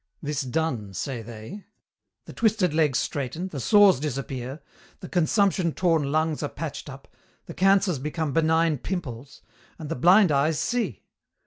[0.23, 1.63] This done say they
[2.25, 4.59] the twisted legs straighten, the sores disappear,
[4.99, 7.07] the consumption torn lungs are patched up,
[7.45, 9.43] the cancers become benign pimples,
[9.77, 11.03] and the blind eyes see.